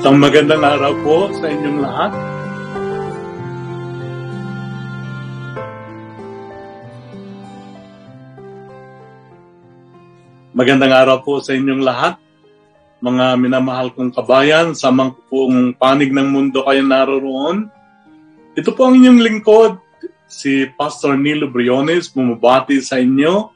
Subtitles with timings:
[0.00, 2.12] Isang magandang araw po sa inyong lahat.
[10.56, 12.16] Magandang araw po sa inyong lahat.
[13.04, 17.68] Mga minamahal kong kabayan, sa mga pong panig ng mundo kayo naroroon.
[18.56, 19.84] Ito po ang inyong lingkod,
[20.24, 23.52] si Pastor Nilo Briones, bumabati sa inyo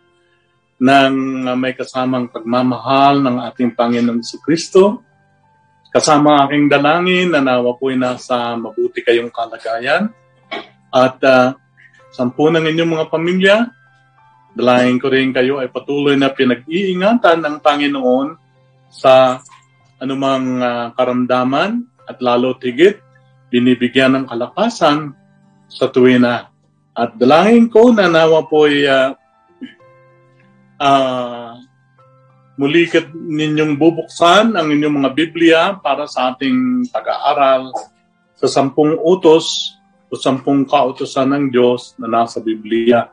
[0.77, 1.15] ng
[1.57, 5.01] may kasamang pagmamahal ng ating Panginoong Kristo.
[5.95, 10.11] Kasama ang aking dalangin na nawa po'y nasa mabuti kayong kalagayan.
[10.91, 11.55] At uh,
[12.11, 13.57] sampu ng inyong mga pamilya,
[14.59, 18.35] dalangin ko rin kayo ay patuloy na pinag-iingatan ng Panginoon
[18.91, 19.39] sa
[20.03, 22.99] anumang uh, karamdaman at lalo tigit
[23.55, 25.15] binibigyan ng kalakasan
[25.71, 26.51] sa tuwina.
[26.91, 29.15] At dalangin ko na nawa po'y uh,
[30.83, 31.54] uh,
[32.55, 37.75] muli ka ninyong bubuksan ang inyong mga Biblia para sa ating pag-aaral
[38.39, 39.75] sa sampung utos
[40.07, 43.11] o sampung kautosan ng Diyos na nasa Biblia.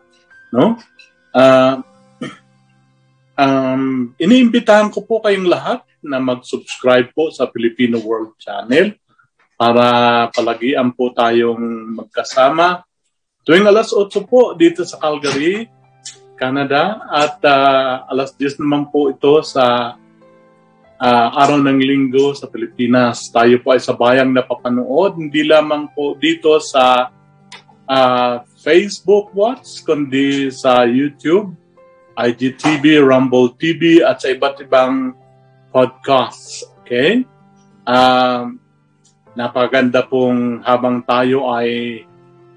[0.53, 0.77] No?
[1.33, 1.81] Uh,
[3.41, 8.93] um, iniimbitahan ko po kayong lahat na mag-subscribe po sa Filipino World Channel
[9.57, 9.85] para
[10.33, 12.81] palagian po tayong magkasama.
[13.41, 15.65] Tuwing alas 8 po dito sa Calgary,
[16.41, 19.93] Canada at uh, alas 10 naman po ito sa
[20.97, 23.29] uh, araw ng linggo sa Pilipinas.
[23.29, 27.13] Tayo po ay sabayang napapanood, hindi lamang po dito sa
[27.85, 31.53] uh, Facebook Watch, kundi sa YouTube,
[32.17, 35.13] IGTV, Rumble TV, at sa iba't ibang
[35.69, 36.65] podcasts.
[36.81, 37.21] Okay?
[37.85, 38.57] Um,
[39.37, 42.01] napaganda pong habang tayo ay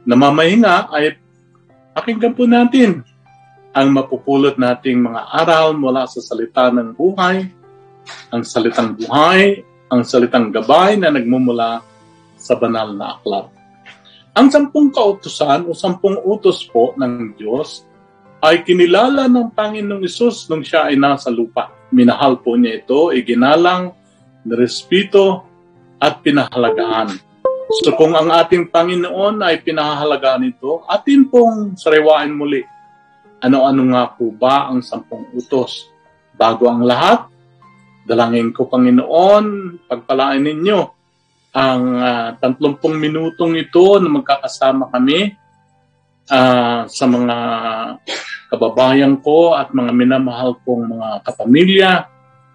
[0.09, 1.21] namamahinga, ay
[1.93, 3.05] pakinggan po natin
[3.75, 7.43] ang mapupulot nating mga aral mula sa salita ng buhay,
[8.31, 11.83] ang salitang buhay, ang salitang gabay na nagmumula
[12.39, 13.51] sa banal na aklat.
[14.39, 17.83] Ang sampung kautusan o sampung utos po ng Diyos
[18.43, 21.71] ay kinilala ng Panginoong Isus nung siya ay nasa lupa.
[21.91, 23.95] Minahal po niya ito, iginalang,
[24.47, 25.47] nirespeto,
[25.99, 27.15] at pinahalagaan.
[27.83, 32.74] So kung ang ating Panginoon ay pinahalagaan ito, atin pong sariwain muli
[33.45, 35.93] ano-ano nga po ba ang sampung utos?
[36.33, 37.29] Bago ang lahat,
[38.09, 39.45] dalangin ko Panginoon,
[39.85, 40.81] pagpalain ninyo
[41.55, 45.39] ang uh, ah, 30 minutong ito na magkakasama kami
[46.27, 47.37] uh, sa mga
[48.51, 51.93] kababayan ko at mga minamahal kong mga kapamilya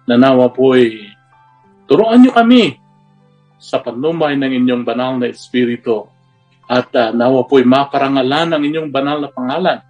[0.04, 1.08] na nawa po'y
[1.88, 2.76] turuan nyo kami
[3.56, 6.04] sa panlumay ng inyong banal na espiritu
[6.68, 9.80] at uh, nawa po'y makarangalan ang inyong banal na pangalan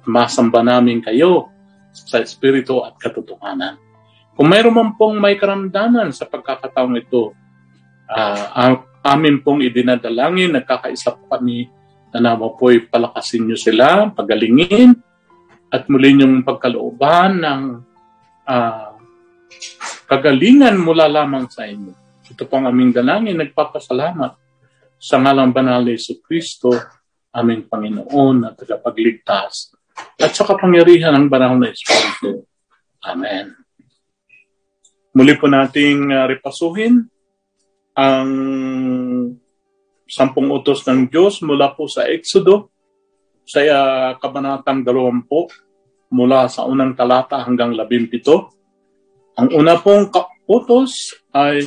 [0.00, 1.52] at masamba namin kayo
[1.92, 3.76] sa Espiritu at katotohanan.
[4.32, 7.36] Kung mayroon man pong may karamdaman sa pagkakataong ito,
[8.08, 11.68] uh, amin pong idinadalangin, nagkakaisa po kami
[12.08, 14.96] na nawa po'y palakasin nyo sila, pagalingin,
[15.68, 17.62] at muli niyong pagkalooban ng
[18.48, 18.90] uh,
[20.08, 21.92] kagalingan mula lamang sa inyo.
[22.32, 24.32] Ito pong aming dalangin, nagpapasalamat
[24.96, 26.72] sa ngalang banal ni Kristo,
[27.36, 29.79] aming Panginoon at tagapagligtas
[30.20, 32.44] at sa kapangyarihan ng banal na Espiritu.
[33.00, 33.56] Amen.
[35.16, 37.08] Muli po nating uh, repasuhin
[37.98, 38.30] ang
[40.06, 42.70] sampung utos ng Diyos mula po sa Exodo
[43.42, 45.26] sa uh, kabanatang 20
[46.14, 48.22] mula sa unang talata hanggang 17.
[49.40, 50.10] Ang una pong
[50.46, 51.64] utos ay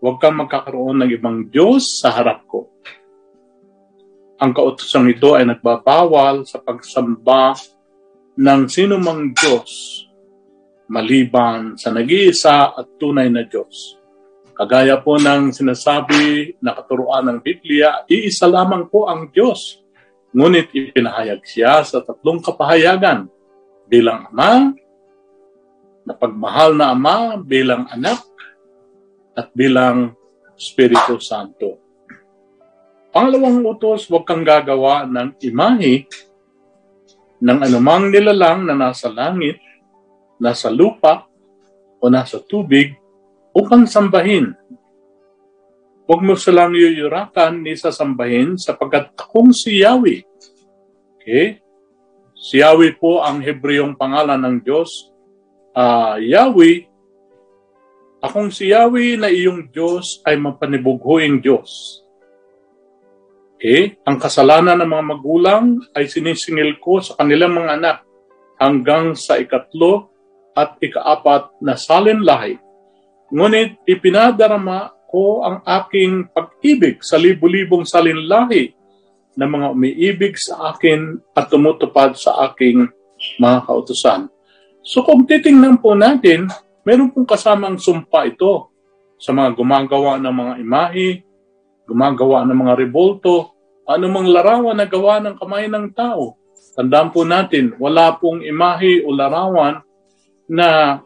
[0.00, 2.65] huwag kang magkakaroon ng ibang Diyos sa harap ko
[4.36, 7.56] ang kautosang ito ay nagbabawal sa pagsamba
[8.36, 10.04] ng sino mang Diyos
[10.92, 13.96] maliban sa nag-iisa at tunay na Diyos.
[14.56, 19.84] Kagaya po ng sinasabi na katuruan ng Biblia, iisa lamang po ang Diyos.
[20.32, 23.28] Ngunit ipinahayag siya sa tatlong kapahayagan
[23.88, 24.72] bilang Ama,
[26.06, 28.20] na pagmahal na Ama, bilang anak,
[29.36, 30.16] at bilang
[30.56, 31.85] Espiritu Santo.
[33.16, 36.04] Pangalawang utos, huwag kang gagawa ng imahe
[37.40, 39.56] ng anumang nilalang na nasa langit,
[40.36, 41.24] nasa lupa,
[41.96, 42.92] o nasa tubig
[43.56, 44.52] upang sambahin.
[46.04, 50.20] Huwag mo silang yuyurakan ni sasambahin sapagkat akong si Yahweh.
[51.16, 51.64] Okay?
[52.36, 54.92] Si Yahweh po ang Hebreyong pangalan ng Diyos.
[55.72, 56.84] Uh, Yahweh,
[58.20, 62.04] akong si Yahweh na iyong Diyos ay mapanibughuing Diyos
[63.56, 63.96] Okay?
[64.04, 65.64] Ang kasalanan ng mga magulang
[65.96, 67.96] ay sinisingil ko sa kanilang mga anak
[68.60, 70.12] hanggang sa ikatlo
[70.56, 72.56] at ikaapat na salin lahi.
[73.32, 78.72] Ngunit ipinadarama ko ang aking pag-ibig sa libu-libong salinlahi
[79.36, 82.88] na mga umiibig sa akin at tumutupad sa aking
[83.36, 84.32] mga kautusan.
[84.80, 86.48] So kung titingnan po natin,
[86.86, 88.70] meron pong kasamang sumpa ito
[89.18, 91.25] sa mga gumagawa ng mga imahe,
[91.86, 93.54] gumagawa ng mga revolto,
[93.86, 96.34] anumang larawan na gawa ng kamay ng tao.
[96.76, 99.80] Tandaan po natin, wala pong imahe o larawan
[100.50, 101.00] na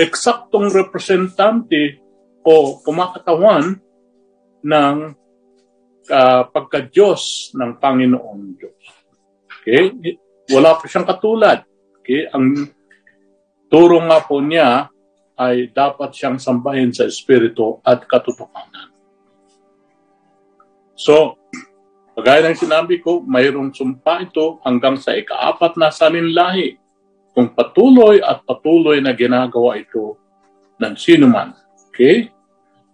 [0.00, 2.00] eksaktong representante
[2.42, 3.78] o kumakatawan
[4.64, 4.96] ng
[6.08, 8.82] uh, pagka-Diyos ng Panginoon Diyos.
[9.60, 9.92] Okay?
[10.50, 11.62] Wala pa siyang katulad.
[12.00, 12.26] Okay?
[12.32, 12.72] Ang
[13.68, 14.88] turo nga po niya
[15.38, 18.97] ay dapat siyang sambahin sa Espiritu at katotohanan.
[20.98, 21.38] So,
[22.18, 26.74] kagaya ng sinabi ko, mayroong sumpa ito hanggang sa ikaapat na salinlahi
[27.30, 30.18] kung patuloy at patuloy na ginagawa ito
[30.82, 31.54] ng sino man.
[31.94, 32.34] Okay?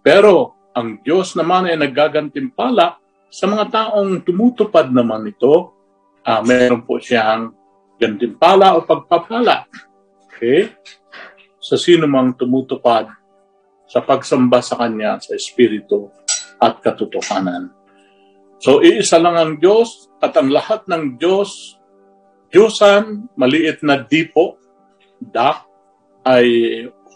[0.05, 5.73] Pero ang Diyos naman ay naggagantimpala sa mga taong tumutupad naman ito.
[6.21, 7.49] Uh, meron po siyang
[7.97, 9.65] gantimpala o pagpapala.
[10.29, 10.77] Okay?
[11.57, 13.09] Sa sino mang tumutupad
[13.89, 16.13] sa pagsamba sa Kanya sa Espiritu
[16.61, 17.74] at katotohanan.
[18.59, 21.75] So, iisa lang ang Diyos at ang lahat ng Diyos,
[22.55, 24.55] Diyosan, maliit na dipo,
[25.19, 25.67] da,
[26.23, 26.47] ay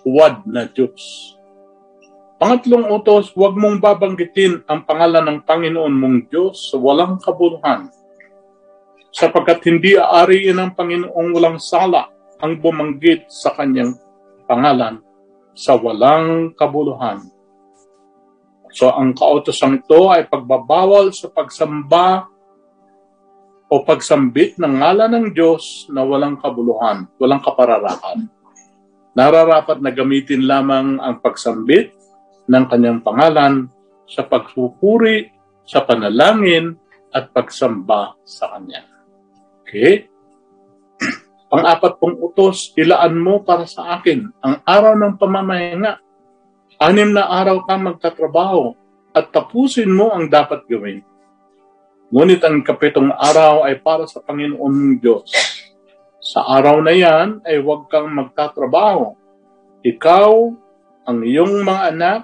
[0.03, 1.31] huwad na Diyos.
[2.39, 7.87] Pangatlong utos, huwag mong babanggitin ang pangalan ng Panginoon mong Diyos sa walang kabuluhan.
[9.15, 13.95] Sapagkat hindi aariin ng Panginoong walang sala ang bumanggit sa kanyang
[14.43, 14.99] pangalan
[15.55, 17.27] sa walang kabuluhan.
[18.69, 22.29] So ang kautosan ito ay pagbabawal sa pagsamba
[23.69, 28.25] o pagsambit ng ngalan ng Diyos na walang kabuluhan, walang kapararakan.
[29.13, 31.93] Nararapat na gamitin lamang ang pagsambit
[32.49, 33.69] ng kanyang pangalan
[34.09, 35.29] sa pagpupuri,
[35.69, 36.73] sa panalangin,
[37.13, 38.85] at pagsamba sa kanya.
[39.65, 40.09] Okay?
[41.51, 45.93] Pang-apat pong utos, ilaan mo para sa akin ang araw ng pamamahinga.
[46.79, 48.71] Anim na araw ka magtatrabaho
[49.11, 51.03] at tapusin mo ang dapat gawin.
[52.07, 55.27] Ngunit ang kapitong araw ay para sa Panginoon Diyos.
[56.23, 59.11] Sa araw na yan ay huwag kang magtatrabaho.
[59.83, 60.31] Ikaw,
[61.03, 62.21] ang iyong mga anak,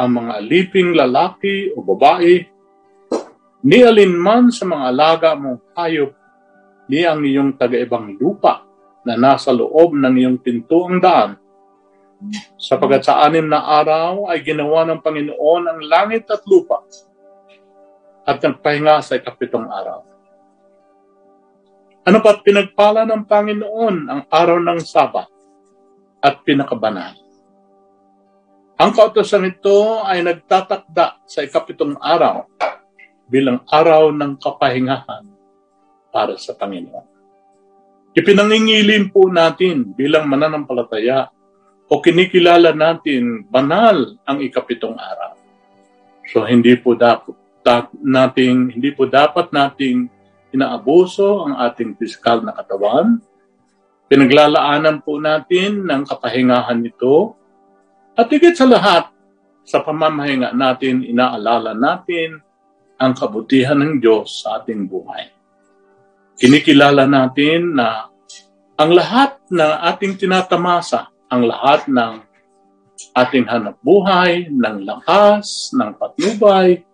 [0.00, 2.40] ang mga aliping lalaki o babae,
[3.68, 6.16] ni alinman sa mga alaga mong hayop,
[6.88, 8.64] ni ang iyong taga-ibang lupa
[9.04, 11.36] na nasa loob ng iyong pintuang daan.
[12.56, 16.80] Sapagat sa anim na araw ay ginawa ng Panginoon ang langit at lupa
[18.26, 20.00] at nagpahinga sa ikapitong araw.
[22.06, 25.28] Ano pa't pinagpala ng Panginoon ang araw ng Sabat
[26.22, 27.18] at pinakabanal?
[28.76, 32.44] Ang kautosan ito ay nagtatakda sa ikapitong araw
[33.26, 35.24] bilang araw ng kapahingahan
[36.14, 37.06] para sa Panginoon.
[38.16, 41.28] Ipinangingilin po natin bilang mananampalataya
[41.86, 45.38] o kinikilala natin banal ang ikapitong araw.
[46.30, 47.34] So hindi po dapat
[47.98, 50.10] nating hindi po dapat nating
[50.54, 53.18] inaabuso ang ating pisikal na katawan.
[54.06, 57.34] Pinaglalaanan po natin ng kapahingahan nito
[58.16, 59.12] at higit sa lahat,
[59.66, 62.40] sa pamamahinga natin, inaalala natin
[62.96, 65.28] ang kabutihan ng Diyos sa ating buhay.
[66.40, 68.08] Kinikilala natin na
[68.80, 72.22] ang lahat na ating tinatamasa, ang lahat ng
[73.12, 76.84] ating hanap buhay, ng lakas, ng patnubay,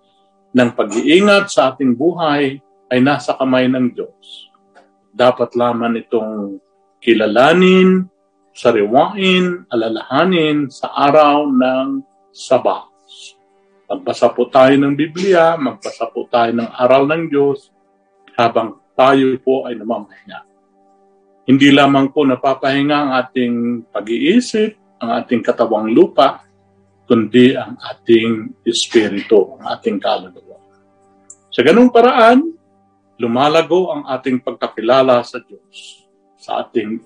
[0.53, 2.59] ng pag-iingat sa ating buhay
[2.93, 4.53] ay nasa kamay ng Diyos.
[5.13, 6.61] Dapat lamang itong
[7.01, 8.09] kilalanin,
[8.53, 12.89] sariwain, alalahanin sa araw ng Sabat.
[13.93, 17.69] Magbasa po tayo ng Biblia, magbasa po tayo ng aral ng Diyos
[18.41, 20.52] habang tayo po ay namamahinga.
[21.43, 23.55] Hindi lamang po napapahinga ang ating
[23.91, 26.47] pag-iisip, ang ating katawang lupa,
[27.11, 30.59] kundi ang ating espiritu, ang ating kaluluwa.
[31.51, 32.47] Sa ganung paraan,
[33.19, 36.07] lumalago ang ating pagkakilala sa Diyos.
[36.39, 37.03] Sa ating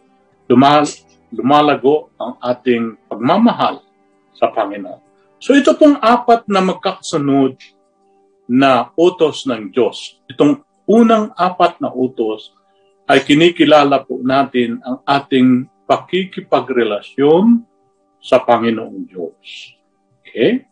[0.46, 0.86] lumal
[1.34, 3.82] lumalago ang ating pagmamahal
[4.36, 5.02] sa Panginoon.
[5.42, 7.58] So ito pong apat na magkakasunod
[8.46, 10.22] na utos ng Diyos.
[10.30, 12.54] Itong unang apat na utos
[13.06, 17.62] ay kinikilala po natin ang ating pakikipagrelasyon
[18.18, 19.70] sa Panginoong Diyos.
[20.22, 20.66] Okay?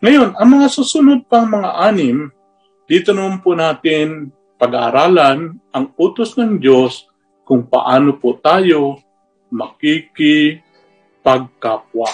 [0.00, 2.30] Ngayon, ang mga susunod pang mga anim,
[2.86, 7.10] dito naman po natin pag-aaralan ang utos ng Diyos
[7.42, 9.02] kung paano po tayo
[9.50, 12.10] makikipagkapwa.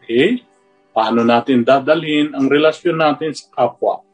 [0.00, 0.44] Okay?
[0.94, 4.04] Paano natin dadalhin ang relasyon natin sa kapwa?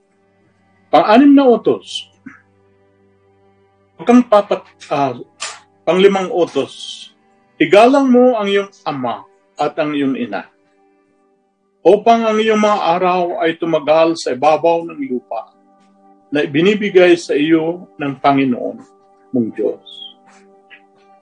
[0.91, 2.10] Pang-anim na utos.
[4.07, 5.17] Kang papat, uh,
[5.85, 7.07] pang-limang utos.
[7.61, 9.29] Igalang mo ang iyong ama
[9.61, 10.49] at ang iyong ina
[11.81, 15.53] upang ang iyong mga araw ay tumagal sa ibabaw ng lupa
[16.29, 18.77] na binibigay sa iyo ng Panginoon
[19.33, 19.89] mong Diyos.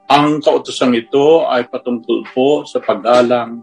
[0.08, 3.62] Ang kautosang ito ay patungkol po sa paggalang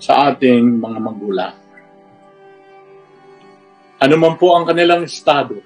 [0.00, 1.56] sa ating mga magulang.
[4.00, 5.60] Ano man po ang kanilang estado,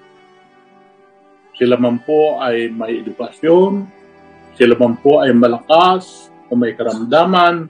[1.55, 3.87] sila man po ay may edukasyon,
[4.55, 7.67] sila man po ay malakas o may karamdaman,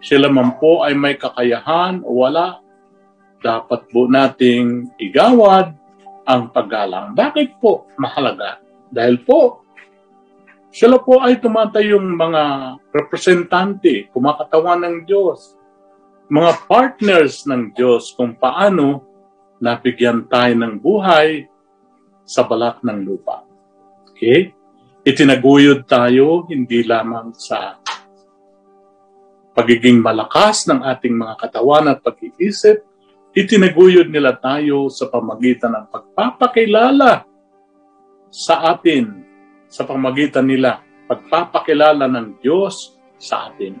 [0.00, 2.60] sila man po ay may kakayahan o wala,
[3.40, 5.72] dapat po nating igawad
[6.26, 7.14] ang paggalang.
[7.14, 8.58] Bakit po mahalaga?
[8.90, 9.62] Dahil po,
[10.74, 12.42] sila po ay tumatayong mga
[12.92, 15.56] representante, kumakatawan ng Diyos
[16.26, 19.06] mga partners ng Diyos kung paano
[19.62, 21.46] nabigyan tayo ng buhay
[22.26, 23.46] sa balat ng lupa.
[24.10, 24.50] Okay?
[25.06, 27.78] Itinaguyod tayo hindi lamang sa
[29.56, 32.84] pagiging malakas ng ating mga katawan at pag-iisip,
[33.32, 37.24] itinaguyod nila tayo sa pamagitan ng pagpapakilala
[38.28, 39.24] sa atin,
[39.64, 43.72] sa pamagitan nila, pagpapakilala ng Diyos sa atin.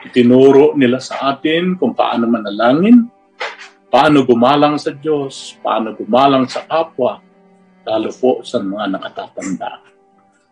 [0.00, 3.04] Itinuro nila sa atin kung paano manalangin,
[3.92, 7.20] paano gumalang sa Diyos, paano gumalang sa kapwa,
[7.88, 9.80] lalo po sa mga nakatatanda.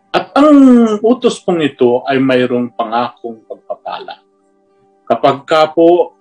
[0.09, 0.57] At ang
[1.05, 4.17] utos pong ito ay mayroong pangakong pagpapala.
[5.05, 6.17] Kapag ka po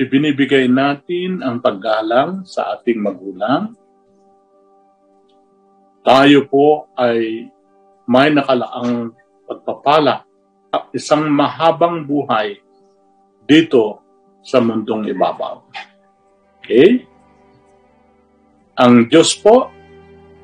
[0.00, 3.76] ibinibigay natin ang paggalang sa ating magulang,
[6.00, 7.50] tayo po ay
[8.08, 9.12] may nakalaang
[9.44, 10.26] pagpapala
[10.92, 12.60] isang mahabang buhay
[13.46, 14.02] dito
[14.42, 15.62] sa mundong ibabaw.
[16.60, 17.06] Okay?
[18.76, 19.72] Ang Diyos po,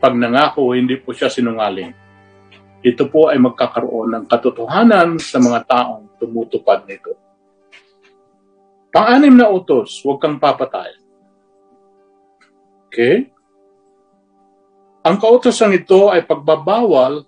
[0.02, 1.94] pag nangako, hindi po siya sinungaling.
[2.82, 7.14] Ito po ay magkakaroon ng katotohanan sa mga taong tumutupad nito.
[8.90, 10.90] Pang-anim na utos, huwag kang papatay.
[12.90, 13.30] Okay?
[15.06, 17.22] Ang kautosan ito ay pagbabawal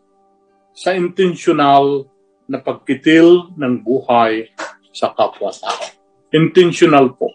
[0.75, 2.11] sa intentional
[2.51, 4.51] na pagkitil ng buhay
[4.91, 5.95] sa kapwa-tao.
[6.35, 7.31] Intentional po.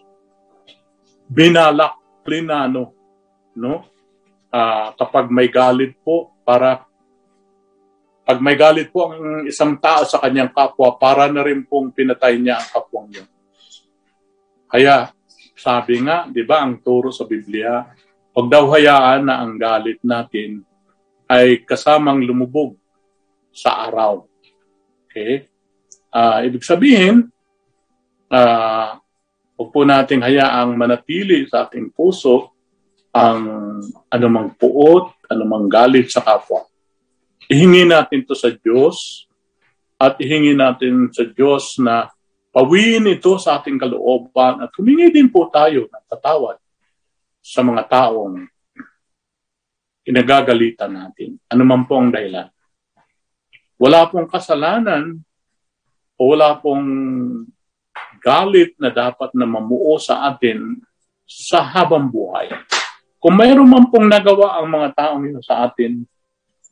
[1.26, 2.92] Binalak, plinano,
[3.56, 3.89] no?
[4.50, 6.82] Uh, kapag may galit po, para
[8.26, 12.38] pag may galit po ang isang tao sa kanyang kapwa, para na rin pong pinatay
[12.38, 13.26] niya ang kapwang niya.
[14.70, 15.10] Kaya,
[15.58, 17.82] sabi nga, di ba, ang turo sa Biblia,
[18.30, 20.62] huwag daw hayaan na ang galit natin
[21.26, 22.78] ay kasamang lumubog
[23.50, 24.22] sa araw.
[25.10, 25.50] Okay?
[26.14, 27.26] Uh, ibig sabihin,
[28.30, 28.94] uh,
[29.58, 32.54] huwag po nating hayaang manatili sa ating puso
[33.10, 33.42] ang
[34.06, 36.66] anumang puot, anumang galit sa kapwa.
[37.50, 39.26] Ihingi natin to sa Diyos
[39.98, 42.06] at ihingi natin sa Diyos na
[42.54, 46.58] pawiin ito sa ating kalooban at humingi din po tayo ng tatawad
[47.42, 48.46] sa mga taong
[50.06, 51.38] inagagalitan natin.
[51.50, 52.46] Ano man po ang dahilan.
[53.80, 55.18] Wala pong kasalanan
[56.14, 56.86] o wala pong
[58.20, 60.78] galit na dapat na mamuo sa atin
[61.24, 62.52] sa habang buhay.
[63.20, 66.08] Kung mayroon man pong nagawa ang mga taong yun sa atin,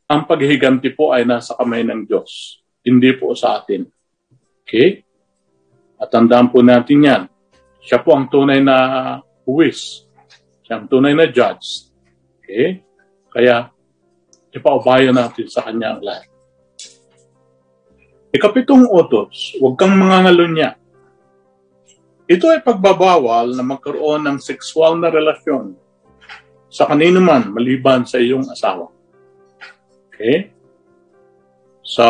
[0.08, 3.84] ang paghiganti po ay nasa kamay ng Diyos, hindi po sa atin.
[4.64, 5.04] Okay?
[6.00, 7.22] At tandaan po natin yan.
[7.84, 8.76] Siya po ang tunay na
[9.44, 10.08] huwis.
[10.64, 11.92] Siya ang tunay na judge.
[12.40, 12.80] Okay?
[13.28, 13.68] Kaya,
[14.48, 16.32] ipaubayan natin sa kanya ang lahat.
[18.32, 20.80] Ikapitong utos, huwag kang mangangalunya.
[22.24, 25.87] Ito ay pagbabawal na magkaroon ng sexual na relasyon
[26.68, 28.88] sa kanino man maliban sa iyong asawa.
[30.12, 30.52] Okay?
[31.80, 32.04] So,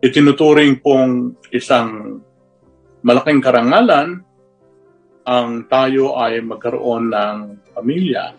[0.00, 2.18] itinuturing pong isang
[3.04, 4.24] malaking karangalan
[5.22, 7.38] ang tayo ay magkaroon ng
[7.76, 8.34] pamilya.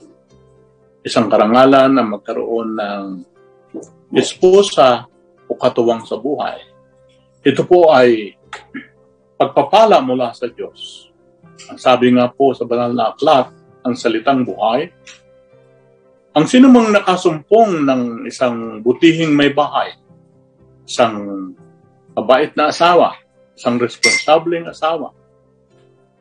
[1.04, 3.06] Isang karangalan na magkaroon ng
[4.18, 5.08] esposa
[5.48, 6.60] o katuwang sa buhay.
[7.44, 8.36] Ito po ay
[9.40, 11.08] pagpapala mula sa Diyos.
[11.72, 14.90] Ang sabi nga po sa banal na aklat, ang salitang buhay,
[16.34, 19.94] ang sinumang nakasumpong ng isang butihing may bahay,
[20.88, 21.52] isang
[22.18, 23.20] mabait na asawa,
[23.54, 25.14] isang responsableng asawa,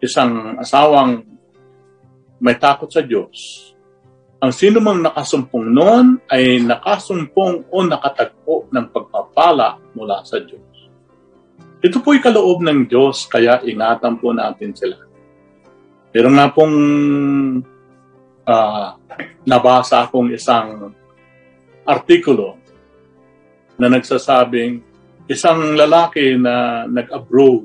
[0.05, 1.25] isang asawang
[2.43, 3.73] may takot sa Diyos,
[4.43, 10.91] ang sino mang nakasumpong noon ay nakasumpong o nakatagpo ng pagpapala mula sa Diyos.
[11.79, 14.99] Ito po'y kaloob ng Diyos, kaya ingatan po natin sila.
[16.13, 16.77] Pero nga pong
[18.45, 18.87] uh,
[19.49, 20.93] nabasa akong isang
[21.89, 22.61] artikulo
[23.81, 24.85] na nagsasabing
[25.27, 27.65] isang lalaki na nag-abroad,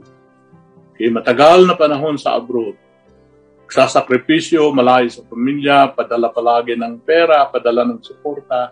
[0.95, 2.79] okay, matagal na panahon sa abroad,
[3.67, 8.71] sasakripisyo, malayo sa pamilya, padala palagi ng pera, padala ng suporta.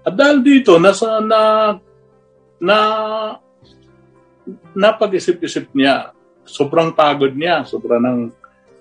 [0.00, 1.76] At dahil dito, nasa, na,
[2.56, 2.78] na
[4.72, 6.16] napag-isip-isip niya,
[6.48, 8.20] sobrang pagod niya, sobrang ng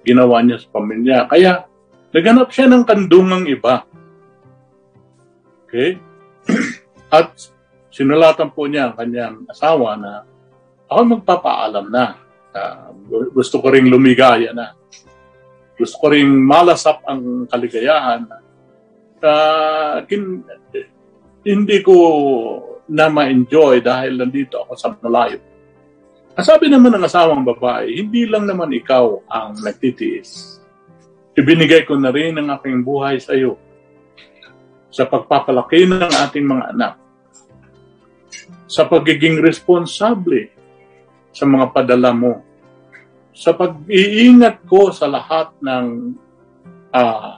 [0.05, 1.25] ginawa niya sa pamilya.
[1.25, 1.65] Kaya,
[2.13, 3.83] naghanap siya ng kandungang iba.
[5.65, 5.97] Okay?
[7.17, 7.33] At
[7.89, 10.21] sinulatan po niya ang kanyang asawa na
[10.85, 12.21] ako magpapaalam na.
[12.55, 12.93] Uh,
[13.33, 14.77] gusto ko ring lumigaya na.
[15.75, 18.29] Gusto ko ring malasap ang kaligayahan.
[19.19, 20.45] Uh, kin,
[21.41, 21.95] hindi ko
[22.85, 25.54] na ma-enjoy dahil nandito ako sa malayo
[26.43, 30.59] sabi naman ng asawang babae, hindi lang naman ikaw ang nagtitiis.
[31.35, 33.55] Ibinigay ko na rin ang aking buhay sa iyo
[34.95, 36.95] sa pagpapalaki ng ating mga anak,
[38.63, 40.47] sa pagiging responsable
[41.35, 42.39] sa mga padala mo,
[43.35, 46.15] sa pag-iingat ko sa lahat ng
[46.95, 47.35] uh,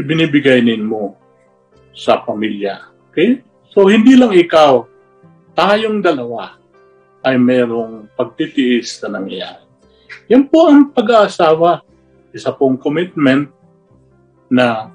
[0.00, 1.20] ibinibigay mo
[1.92, 2.88] sa pamilya.
[3.12, 3.44] Okay?
[3.68, 4.88] So, hindi lang ikaw,
[5.52, 6.56] tayong dalawa
[7.26, 9.66] ay merong pagtitiis na nangyayari.
[10.30, 11.82] Yan po ang pag-aasawa.
[12.30, 13.50] Isa pong commitment
[14.46, 14.94] na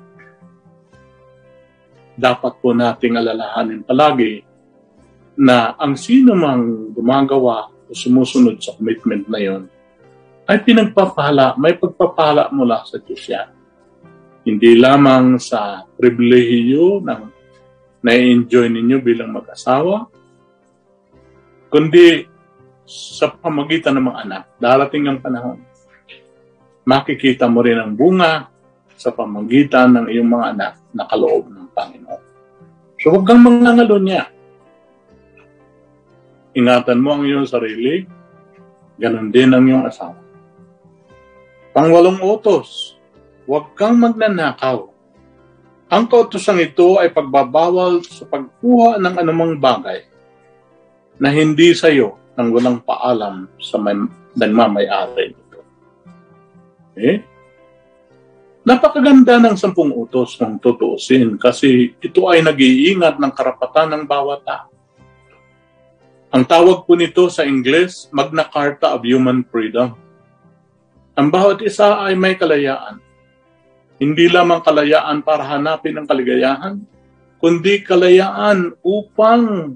[2.15, 4.45] dapat po nating alalahanin palagi
[5.35, 9.63] na ang sino mang gumagawa o sumusunod sa commitment na yon
[10.51, 13.49] ay pinagpapala, may pagpapala mula sa Diyos yan.
[14.43, 17.21] Hindi lamang sa pribilehiyo ng
[18.03, 20.11] na-enjoy ninyo bilang mag-asawa,
[21.71, 22.27] kundi
[22.84, 24.43] sa pamagitan ng mga anak.
[24.60, 25.63] Darating ang panahon.
[26.84, 28.51] Makikita mo rin ang bunga
[28.99, 32.23] sa pamagitan ng iyong mga anak na kaloob ng Panginoon.
[32.99, 34.27] So huwag kang mangangalo niya.
[36.51, 38.03] Ingatan mo ang iyong sarili,
[38.99, 40.19] ganun din ang iyong asawa.
[41.71, 42.99] Pangwalong utos,
[43.47, 44.91] huwag kang magnanakaw.
[45.88, 50.11] Ang kautosang ito ay pagbabawal sa pagkuha ng anumang bagay
[51.21, 53.93] na hindi sa iyo nang walang paalam sa may,
[54.34, 55.60] nagmamayari nito.
[56.97, 57.21] Okay?
[58.65, 64.73] Napakaganda ng sampung utos ng tutuusin kasi ito ay nag-iingat ng karapatan ng bawat tao.
[66.31, 69.93] Ang tawag po nito sa Ingles, Magna Carta of Human Freedom.
[71.13, 73.03] Ang bawat isa ay may kalayaan.
[74.01, 76.81] Hindi lamang kalayaan para hanapin ang kaligayahan,
[77.38, 79.75] kundi kalayaan upang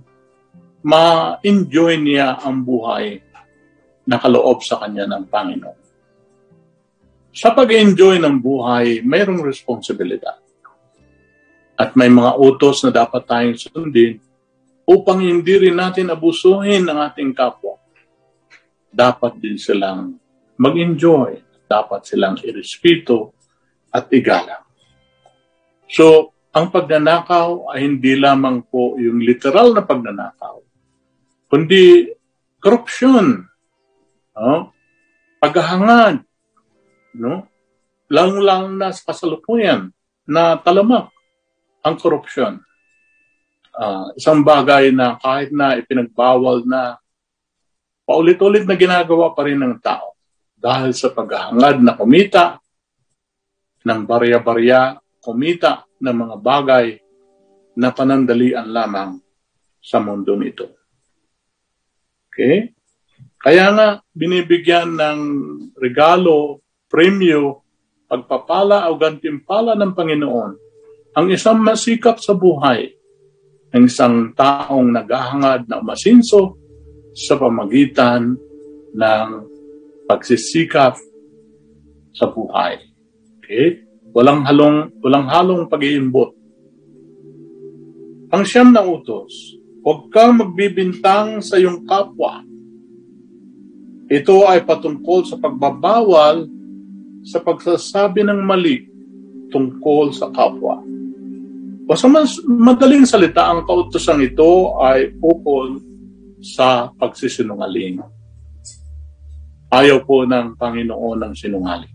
[0.85, 3.17] ma-enjoy niya ang buhay
[4.05, 5.81] na kaloob sa kanya ng Panginoon.
[7.33, 10.37] Sa pag-enjoy ng buhay, mayroong responsibilidad.
[11.75, 14.21] At may mga utos na dapat tayong sundin
[14.85, 17.81] upang hindi rin natin abusuhin ang ating kapwa.
[18.93, 20.15] Dapat din silang
[20.55, 21.41] mag-enjoy.
[21.65, 23.33] Dapat silang irespeto
[23.89, 24.63] at igalang.
[25.89, 30.64] So, ang pagnanakaw ay hindi lamang po yung literal na pagnanakaw,
[31.49, 32.13] kundi
[32.61, 33.45] korupsyon,
[34.35, 34.73] no?
[35.39, 36.25] paghahangad,
[37.17, 37.45] no?
[38.09, 39.89] lang-lang na sa kasalukuyan
[40.25, 41.09] na talamak
[41.85, 42.61] ang korupsyon.
[43.75, 46.95] Uh, isang bagay na kahit na ipinagbawal na
[48.07, 50.15] paulit-ulit na ginagawa pa rin ng tao
[50.55, 52.63] dahil sa paghahangad na kumita
[53.85, 56.85] ng barya-barya, kumita ng mga bagay
[57.75, 59.19] na panandalian lamang
[59.83, 60.84] sa mundo nito.
[62.35, 62.75] Okay?
[63.39, 65.19] Kaya nga, binibigyan ng
[65.79, 66.59] regalo,
[66.91, 67.63] premyo,
[68.11, 70.51] pagpapala o gantimpala ng Panginoon
[71.15, 72.91] ang isang masikap sa buhay,
[73.71, 76.59] ang isang taong naghahangad na umasinso
[77.15, 78.35] sa pamagitan
[78.91, 79.27] ng
[80.11, 80.99] pagsisikap
[82.11, 82.83] sa buhay.
[83.39, 83.87] Okay?
[84.11, 86.35] Walang halong walang halong pag-iimbot.
[88.35, 92.41] Ang siyam na utos, Huwag kang magbibintang sa iyong kapwa.
[94.09, 96.49] Ito ay patungkol sa pagbabawal
[97.21, 98.81] sa pagsasabi ng mali
[99.53, 100.81] tungkol sa kapwa.
[101.85, 105.77] O mas madaling salita, ang kautosan ito ay ukol
[106.41, 108.01] sa pagsisinungaling.
[109.69, 111.93] Ayaw po ng Panginoon ng sinungaling.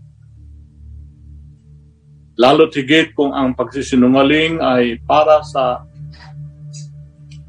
[2.39, 5.83] Lalo tigit kung ang pagsisinungaling ay para sa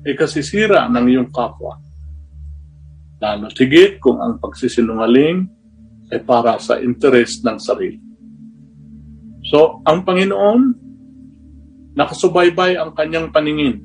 [0.03, 1.79] ikasisira ng iyong kapwa.
[3.23, 5.47] Lalo tigit kung ang pagsisinungaling
[6.11, 7.99] ay para sa interest ng sarili.
[9.47, 10.61] So, ang Panginoon,
[11.95, 13.79] nakasubaybay ang kanyang paningin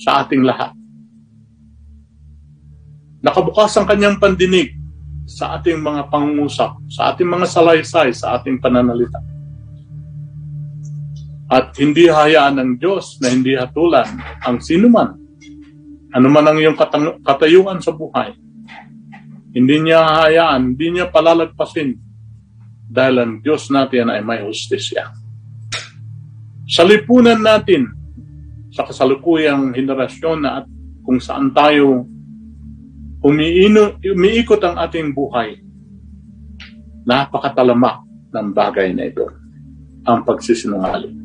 [0.00, 0.72] sa ating lahat.
[3.18, 4.78] Nakabukas ang kanyang pandinig
[5.28, 9.20] sa ating mga pangungusap, sa ating mga salaysay, sa ating pananalita.
[11.48, 15.16] At hindi hayaan ng Diyos na hindi hatulan ang sinuman,
[16.12, 18.36] anuman ang iyong katang- katayuan sa buhay.
[19.56, 21.96] Hindi niya hayaan, hindi niya palalagpasin
[22.88, 25.08] dahil ang Diyos natin ay may hustisya.
[26.68, 27.88] Sa lipunan natin,
[28.68, 30.66] sa kasalukuyang henerasyon na at
[31.00, 32.04] kung saan tayo
[33.24, 35.56] umiino, umiikot ang ating buhay,
[37.08, 38.04] napakatalamak
[38.36, 39.26] ng bagay na ito,
[40.04, 41.17] ang pagsisinungaling.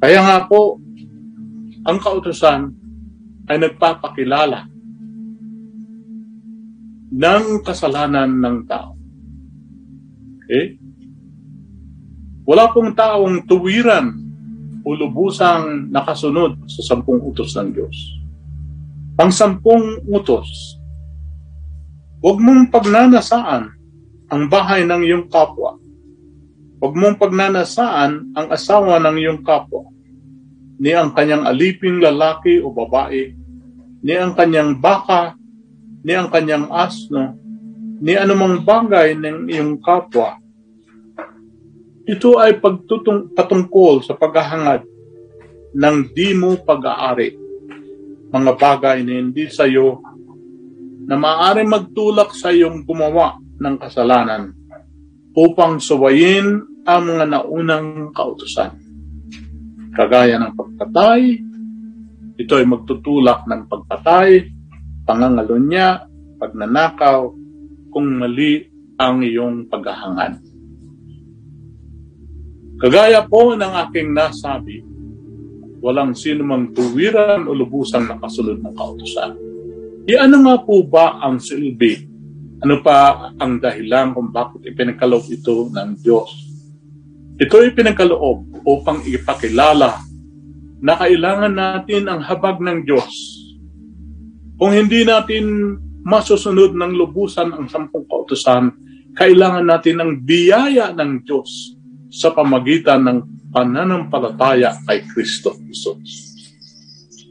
[0.00, 0.80] Kaya nga po,
[1.84, 2.72] ang kautusan
[3.48, 4.68] ay nagpapakilala
[7.10, 8.94] ng kasalanan ng tao.
[10.44, 10.78] Okay?
[12.46, 14.14] Wala pong taong tuwiran
[14.86, 17.96] o lubusang nakasunod sa sampung utos ng Diyos.
[19.20, 20.78] Ang sampung utos,
[22.24, 23.64] huwag mong pagnanasaan
[24.30, 25.79] ang bahay ng iyong kapwa.
[26.80, 29.84] Huwag mong pagnanasaan ang asawa ng iyong kapwa,
[30.80, 33.36] ni ang kanyang aliping lalaki o babae,
[34.00, 35.36] ni ang kanyang baka,
[36.00, 37.36] ni ang kanyang asno,
[38.00, 40.40] ni anumang bagay ng iyong kapwa.
[42.08, 44.80] Ito ay pagtutung patungkol sa paghahangad
[45.76, 47.36] ng di mo pag-aari.
[48.32, 50.00] Mga bagay na hindi sa iyo
[51.04, 54.54] na maaari magtulak sa iyong gumawa ng kasalanan
[55.36, 58.72] upang suwayin ang mga naunang kautusan.
[59.92, 61.20] Kagaya ng pagpatay,
[62.40, 64.48] ito ay magtutulak ng pagpatay,
[65.04, 66.08] pangangalunya,
[66.40, 67.28] pagnanakaw,
[67.90, 68.64] kung mali
[68.96, 70.40] ang iyong paghahangad.
[72.80, 74.80] Kagaya po ng aking nasabi,
[75.84, 79.32] walang sino mang tuwiran o lubusang nakasunod ng kautusan.
[80.08, 82.08] Di ano nga po ba ang silbi?
[82.60, 86.49] Ano pa ang dahilan kung bakit ipinagkaloob ito ng Diyos?
[87.40, 89.96] Ito ay pinagkaloob upang ipakilala
[90.84, 93.08] na kailangan natin ang habag ng Diyos.
[94.60, 98.76] Kung hindi natin masusunod ng lubusan ang sampung kautusan,
[99.16, 101.80] kailangan natin ang biyaya ng Diyos
[102.12, 106.36] sa pamagitan ng pananampalataya kay Kristo Jesus.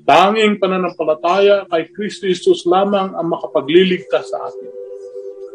[0.10, 4.79] Tanging pananampalataya kay Kristo Jesus lamang ang makapagliligtas sa atin.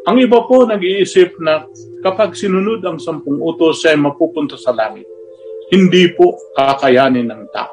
[0.05, 1.65] Ang iba po nag-iisip na
[2.05, 5.09] kapag sinunod ang sampung utos ay mapupunta sa langit.
[5.73, 7.73] Hindi po kakayanin ng tao.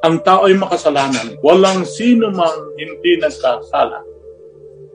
[0.00, 1.36] Ang tao ay makasalanan.
[1.44, 4.00] Walang sino mang hindi nagkasala.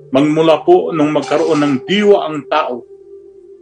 [0.10, 2.82] Magmula po nung magkaroon ng diwa ang tao,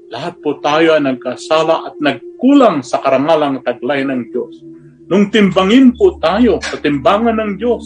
[0.08, 4.64] lahat po tayo ay nagkasala at nagkulang sa karangalang taglay ng Diyos.
[5.12, 7.84] Nung timbangin po tayo sa timbangan ng Diyos,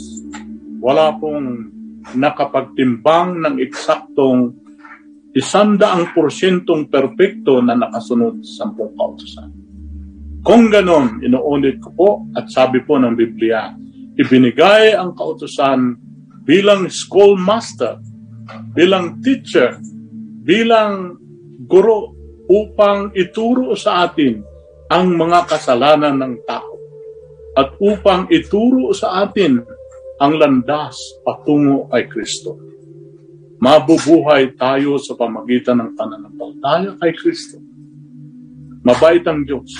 [0.78, 1.74] wala pong
[2.14, 4.67] nakapagtimbang ng eksaktong
[5.36, 9.50] isandaang porsyentong perpekto na nakasunod sa sampung kautusan.
[10.46, 13.76] Kung ganon, inuulit ko po at sabi po ng Biblia,
[14.16, 16.00] ibinigay ang kautusan
[16.48, 18.00] bilang schoolmaster,
[18.72, 19.76] bilang teacher,
[20.48, 21.20] bilang
[21.68, 22.16] guro
[22.48, 24.40] upang ituro sa atin
[24.88, 26.74] ang mga kasalanan ng tao
[27.60, 29.60] at upang ituro sa atin
[30.24, 30.96] ang landas
[31.28, 32.56] patungo kay Kristo.
[33.58, 37.58] Mabubuhay tayo sa pamagitan ng pananampalataya kay Kristo.
[38.86, 39.74] Mabait ang Diyos.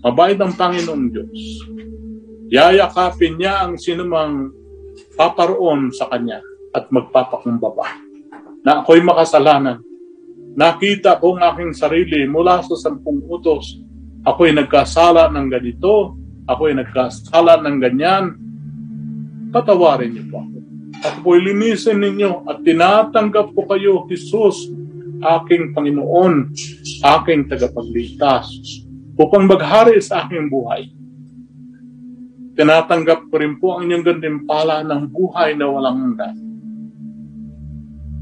[0.00, 1.38] Mabait ang Panginoong Diyos.
[2.48, 4.50] Yayakapin niya ang sinumang
[5.14, 6.40] paparoon sa Kanya
[6.72, 7.86] at magpapakumbaba
[8.64, 9.84] na ako'y makasalanan
[10.58, 13.78] nakita ko ang aking sarili mula sa sampung utos.
[14.26, 16.18] Ako'y nagkasala ng ganito,
[16.50, 18.24] ako'y nagkasala ng ganyan.
[19.54, 20.57] Patawarin niyo po ako.
[21.02, 24.66] At po'y linisin ninyo at tinatanggap ko kayo, Jesus,
[25.22, 26.50] aking Panginoon,
[27.02, 28.50] aking tagapagligtas,
[29.18, 30.90] upang maghari sa aking buhay.
[32.58, 36.36] Tinatanggap ko rin po ang inyong gantimpala ng buhay na walang hanggan.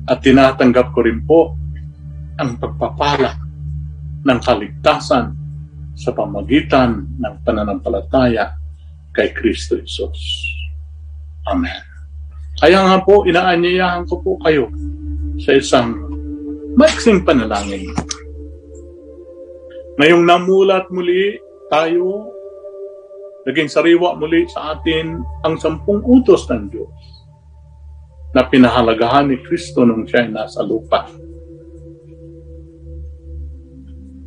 [0.07, 1.57] At tinatanggap ko rin po
[2.37, 3.33] ang pagpapala
[4.29, 5.27] ng kaligtasan
[5.97, 8.53] sa pamagitan ng pananampalataya
[9.17, 10.21] kay Kristo Jesus.
[11.49, 11.86] Amen.
[12.57, 14.73] Kaya nga po, inaanyayahan ko po kayo
[15.41, 15.93] sa isang
[16.77, 17.93] maiksing panalangin.
[20.01, 21.37] Ngayong namulat muli
[21.69, 22.33] tayo,
[23.45, 26.97] naging sariwa muli sa atin ang sampung utos ng Diyos.
[28.37, 31.09] na pinahalagahan ni Kristo nung siya ay nasa lupa.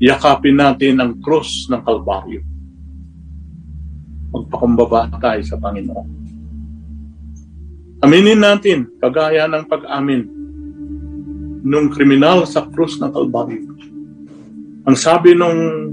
[0.02, 2.42] Yakapin natin ang krus ng Kalbaryo.
[4.34, 6.29] Magpakumbaba tayo sa Panginoon.
[8.00, 10.24] Aminin natin, kagaya ng pag-amin
[11.68, 13.76] nung kriminal sa krus ng Kalbaryo.
[14.88, 15.92] Ang sabi nung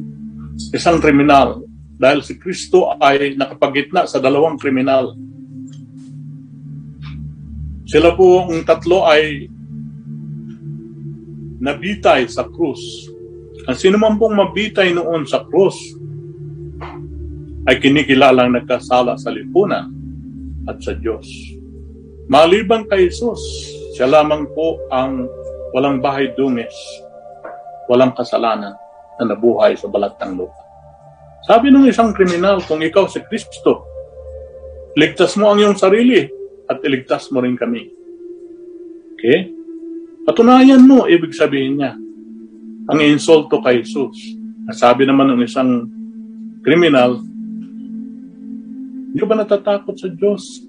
[0.70, 1.66] isang kriminal,
[1.98, 5.18] dahil si Kristo ay nakapagitna sa dalawang kriminal,
[7.90, 9.50] sila po ang tatlo ay
[11.58, 13.10] nabitay sa krus.
[13.66, 15.74] Ang sino man pong mabitay noon sa krus
[17.66, 19.90] ay kinikilalang nagkasala sa lipunan
[20.70, 21.55] at sa Diyos.
[22.26, 23.38] Maliban kay Jesus,
[23.94, 25.30] siya lamang po ang
[25.70, 26.74] walang bahay dungis,
[27.86, 28.74] walang kasalanan
[29.16, 30.62] na nabuhay sa balat ng lupa.
[31.46, 33.86] Sabi ng isang kriminal, kung ikaw si Kristo,
[34.98, 36.26] ligtas mo ang iyong sarili
[36.66, 37.86] at iligtas mo rin kami.
[39.14, 39.54] Okay?
[40.26, 41.94] Patunayan mo, ibig sabihin niya,
[42.90, 44.34] ang insulto kay Jesus.
[44.74, 45.86] Sabi naman ng isang
[46.66, 47.22] kriminal,
[49.14, 50.65] hindi ba natatakot sa Diyos?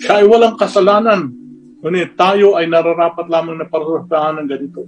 [0.00, 1.32] Siya ay walang kasalanan.
[1.80, 4.82] Ngunit tayo ay nararapat lamang na parusahan ng ganito.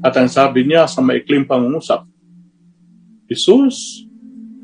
[0.00, 2.04] At ang sabi niya sa maikling pangungusap,
[3.26, 4.06] Jesus,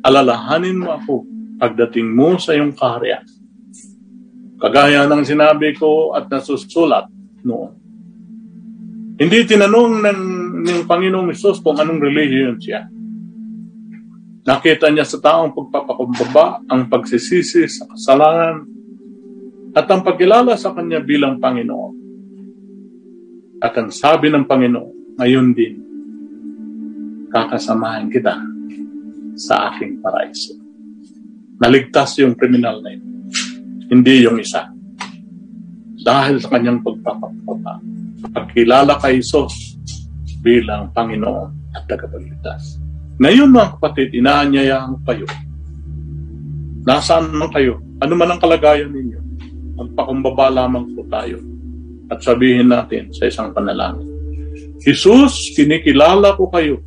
[0.02, 1.14] alalahanin mo ako
[1.58, 3.22] pagdating mo sa iyong kaharian
[4.62, 7.10] Kagaya ng sinabi ko at nasusulat
[7.42, 7.74] noon.
[9.18, 10.20] Hindi tinanong ng,
[10.62, 12.86] ng Panginoong Isus kung anong religion siya.
[14.46, 18.62] Nakita niya sa taong pagpapakumbaba ang pagsisisi sa kasalanan
[19.72, 21.94] at ang pagkilala sa Kanya bilang Panginoon.
[23.62, 25.74] At ang sabi ng Panginoon, ngayon din,
[27.30, 28.36] kakasamahan kita
[29.38, 30.52] sa aking paraiso.
[31.62, 33.12] Naligtas yung kriminal na ito
[33.92, 34.72] hindi yung isa.
[36.00, 37.76] Dahil sa kanyang pagpapakapa,
[38.32, 39.76] pagkilala kay Isos
[40.40, 42.80] bilang Panginoon at tagapagligtas.
[43.20, 45.28] Ngayon mga kapatid, inaanyayahan kayo.
[46.88, 47.78] Nasaan man kayo?
[48.02, 49.20] Ano man ang kalagayan ninyo?
[49.82, 51.42] Magpakumbaba lamang po tayo
[52.06, 54.06] at sabihin natin sa isang panalangin.
[54.82, 56.78] Jesus, kinikilala ko kayo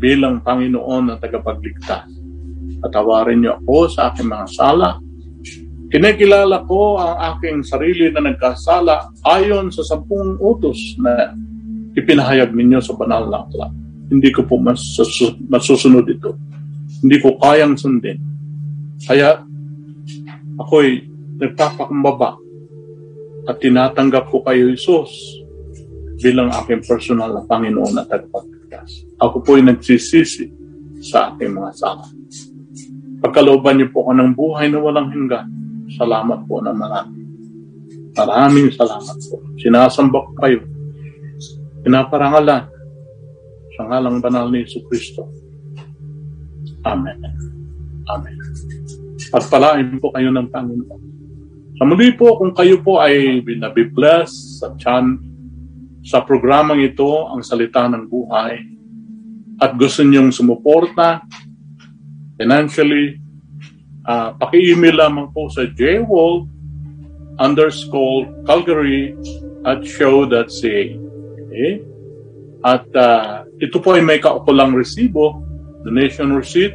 [0.00, 2.08] bilang Panginoon at tagapagligtas.
[2.80, 4.96] Patawarin niyo ako sa aking mga sala
[5.92, 11.36] Kinikilala ko ang aking sarili na nagkasala ayon sa sampung utos na
[11.92, 13.68] ipinahayag ninyo sa banal na akla.
[14.08, 16.32] Hindi ko po masus- masusunod ito.
[17.04, 18.16] Hindi ko kayang sundin.
[19.04, 19.44] Kaya
[20.56, 21.11] ako'y
[21.42, 22.38] nagpapakumbaba
[23.50, 25.42] at tinatanggap ko kayo Isus
[26.22, 29.10] bilang aking personal na Panginoon at tagapagligtas.
[29.18, 30.46] Ako po'y nagsisisi
[31.02, 32.06] sa aking mga sala.
[33.18, 35.50] Pagkalooban niyo po ako ng buhay na walang hinggan
[35.92, 37.20] Salamat po na marami.
[38.16, 39.40] Maraming salamat po.
[39.60, 40.60] Sinasamba ko kayo.
[41.84, 42.64] Pinaparangalan
[43.76, 45.28] sa ngalang banal ni Yesu Kristo.
[46.84, 47.18] Amen.
[48.08, 48.36] Amen.
[49.32, 51.02] Pagpalain po kayo ng Panginoon.
[51.80, 55.16] Sa muli po, kung kayo po ay binabibless sa chan,
[56.02, 58.58] sa programang ito, ang salita ng buhay,
[59.62, 61.22] at gusto niyong sumuporta
[62.34, 63.22] financially,
[64.02, 66.50] uh, paki-email lamang po sa jwolf
[67.38, 69.14] underscore Calgary
[69.62, 70.82] at show.ca.
[71.46, 71.70] Okay?
[72.66, 75.38] At uh, ito po ay may kaukulang resibo,
[75.86, 76.74] donation receipt,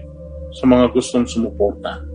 [0.55, 2.06] sa mga gustong sumuporta.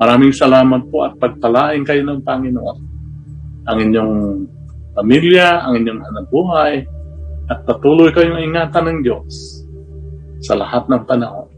[0.00, 2.78] Maraming salamat po at pagpalain kayo ng Panginoon.
[3.68, 4.14] Ang inyong
[4.96, 6.82] pamilya, ang inyong buhay,
[7.50, 9.62] at patuloy kayong ingatan ng Diyos
[10.42, 11.48] sa lahat ng panahon.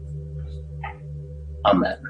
[1.65, 2.04] Amen.